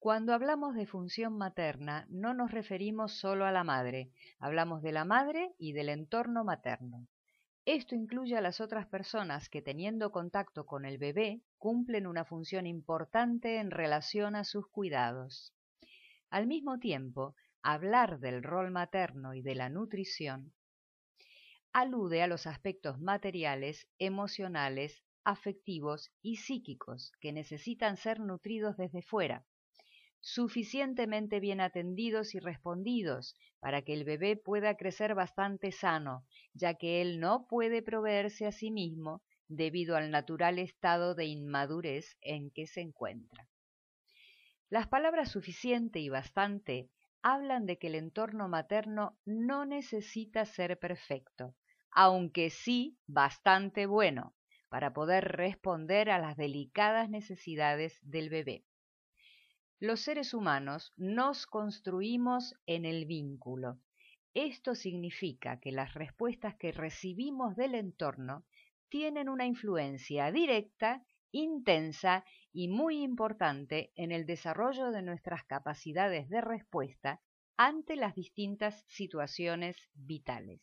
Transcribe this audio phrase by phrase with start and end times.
[0.00, 5.04] Cuando hablamos de función materna, no nos referimos solo a la madre, hablamos de la
[5.04, 7.08] madre y del entorno materno.
[7.64, 12.64] Esto incluye a las otras personas que teniendo contacto con el bebé cumplen una función
[12.66, 15.52] importante en relación a sus cuidados.
[16.30, 20.52] Al mismo tiempo, hablar del rol materno y de la nutrición
[21.72, 29.44] alude a los aspectos materiales, emocionales, afectivos y psíquicos que necesitan ser nutridos desde fuera,
[30.20, 37.00] suficientemente bien atendidos y respondidos para que el bebé pueda crecer bastante sano, ya que
[37.00, 42.66] él no puede proveerse a sí mismo debido al natural estado de inmadurez en que
[42.66, 43.48] se encuentra.
[44.70, 46.90] Las palabras suficiente y bastante
[47.22, 51.54] hablan de que el entorno materno no necesita ser perfecto,
[51.90, 54.34] aunque sí bastante bueno,
[54.68, 58.64] para poder responder a las delicadas necesidades del bebé.
[59.80, 63.78] Los seres humanos nos construimos en el vínculo.
[64.34, 68.44] Esto significa que las respuestas que recibimos del entorno
[68.88, 76.40] tienen una influencia directa, intensa y muy importante en el desarrollo de nuestras capacidades de
[76.40, 77.20] respuesta
[77.56, 80.60] ante las distintas situaciones vitales.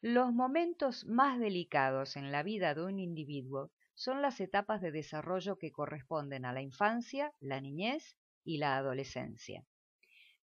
[0.00, 5.58] Los momentos más delicados en la vida de un individuo son las etapas de desarrollo
[5.58, 9.66] que corresponden a la infancia, la niñez y la adolescencia.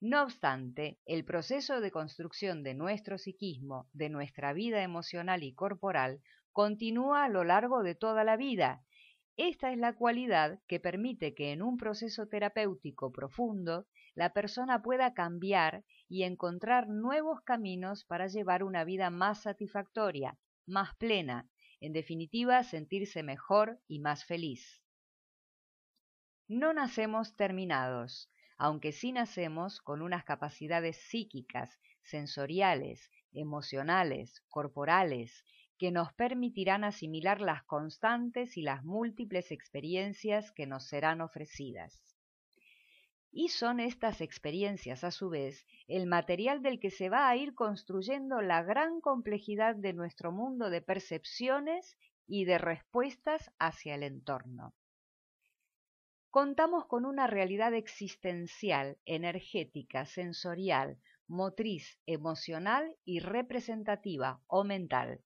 [0.00, 6.20] No obstante, el proceso de construcción de nuestro psiquismo, de nuestra vida emocional y corporal,
[6.50, 8.82] continúa a lo largo de toda la vida.
[9.36, 13.86] Esta es la cualidad que permite que en un proceso terapéutico profundo
[14.16, 20.36] la persona pueda cambiar y encontrar nuevos caminos para llevar una vida más satisfactoria,
[20.66, 21.48] más plena,
[21.80, 24.82] en definitiva, sentirse mejor y más feliz.
[26.48, 35.44] No nacemos terminados, aunque sí nacemos con unas capacidades psíquicas, sensoriales, emocionales, corporales,
[35.78, 42.17] que nos permitirán asimilar las constantes y las múltiples experiencias que nos serán ofrecidas.
[43.30, 47.54] Y son estas experiencias, a su vez, el material del que se va a ir
[47.54, 54.74] construyendo la gran complejidad de nuestro mundo de percepciones y de respuestas hacia el entorno.
[56.30, 65.20] Contamos con una realidad existencial, energética, sensorial, motriz, emocional y representativa o mental.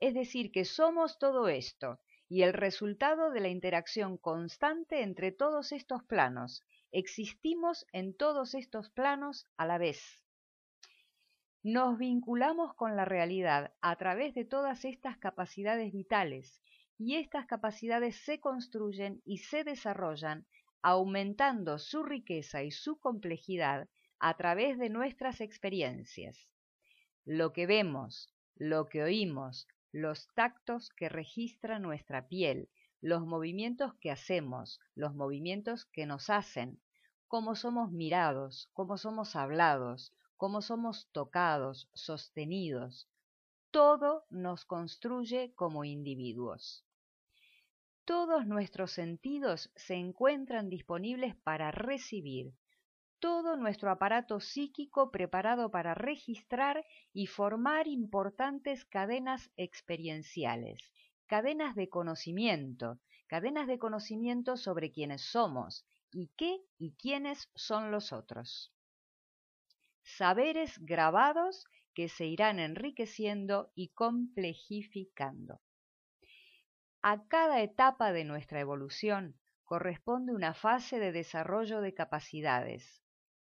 [0.00, 5.72] Es decir, que somos todo esto y el resultado de la interacción constante entre todos
[5.72, 10.24] estos planos, Existimos en todos estos planos a la vez.
[11.62, 16.62] Nos vinculamos con la realidad a través de todas estas capacidades vitales
[16.96, 20.46] y estas capacidades se construyen y se desarrollan
[20.80, 23.86] aumentando su riqueza y su complejidad
[24.18, 26.48] a través de nuestras experiencias.
[27.26, 32.68] Lo que vemos, lo que oímos, los tactos que registra nuestra piel,
[33.00, 36.80] los movimientos que hacemos, los movimientos que nos hacen,
[37.26, 43.08] cómo somos mirados, cómo somos hablados, cómo somos tocados, sostenidos.
[43.70, 46.84] Todo nos construye como individuos.
[48.04, 52.54] Todos nuestros sentidos se encuentran disponibles para recibir,
[53.20, 60.92] todo nuestro aparato psíquico preparado para registrar y formar importantes cadenas experienciales,
[61.26, 68.12] cadenas de conocimiento, cadenas de conocimiento sobre quiénes somos y qué y quiénes son los
[68.12, 68.72] otros.
[70.02, 75.60] Saberes grabados que se irán enriqueciendo y complejificando.
[77.02, 83.02] A cada etapa de nuestra evolución corresponde una fase de desarrollo de capacidades.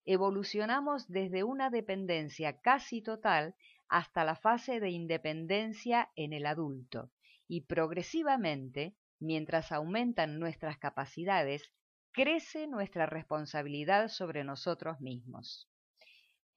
[0.06, 3.56] Evolucionamos desde una dependencia casi total
[3.88, 7.12] hasta la fase de independencia en el adulto
[7.48, 11.72] y progresivamente, mientras aumentan nuestras capacidades,
[12.12, 15.68] crece nuestra responsabilidad sobre nosotros mismos.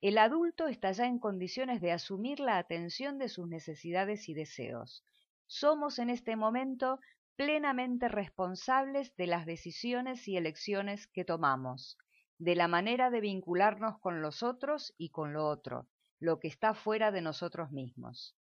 [0.00, 5.04] El adulto está ya en condiciones de asumir la atención de sus necesidades y deseos.
[5.46, 7.00] Somos en este momento
[7.34, 11.98] plenamente responsables de las decisiones y elecciones que tomamos,
[12.38, 15.88] de la manera de vincularnos con los otros y con lo otro,
[16.20, 18.36] lo que está fuera de nosotros mismos.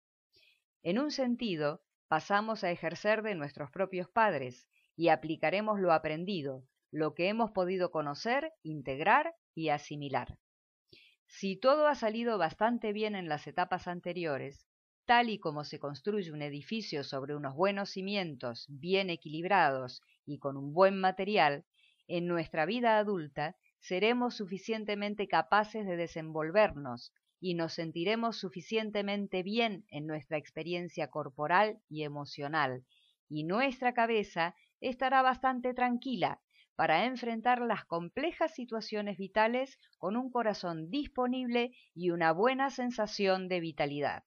[0.83, 7.13] En un sentido, pasamos a ejercer de nuestros propios padres y aplicaremos lo aprendido, lo
[7.13, 10.37] que hemos podido conocer, integrar y asimilar.
[11.27, 14.67] Si todo ha salido bastante bien en las etapas anteriores,
[15.05, 20.57] tal y como se construye un edificio sobre unos buenos cimientos bien equilibrados y con
[20.57, 21.65] un buen material,
[22.07, 23.55] en nuestra vida adulta
[23.87, 32.01] seremos suficientemente capaces de desenvolvernos y nos sentiremos suficientemente bien en nuestra experiencia corporal y
[32.01, 32.83] emocional,
[33.29, 36.41] y nuestra cabeza estará bastante tranquila
[36.75, 43.59] para enfrentar las complejas situaciones vitales con un corazón disponible y una buena sensación de
[43.59, 44.23] vitalidad.